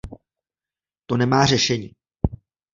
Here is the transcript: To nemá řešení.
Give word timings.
To 1.05 1.17
nemá 1.17 1.45
řešení. 1.45 1.91